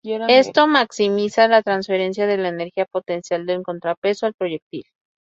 [0.27, 4.83] Esto maximiza la transferencia de la energía potencial del contrapeso al proyectil.